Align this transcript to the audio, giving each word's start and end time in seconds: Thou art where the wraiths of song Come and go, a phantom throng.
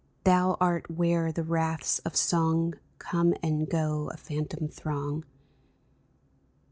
Thou 0.23 0.57
art 0.59 0.89
where 0.89 1.31
the 1.31 1.43
wraiths 1.43 1.99
of 1.99 2.15
song 2.15 2.73
Come 2.97 3.35
and 3.43 3.69
go, 3.69 4.09
a 4.11 4.17
phantom 4.17 4.67
throng. 4.67 5.23